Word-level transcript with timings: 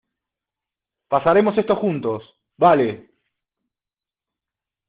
pasaremos 1.09 1.55
esto 1.59 1.75
juntos. 1.75 2.21
vale. 2.57 2.89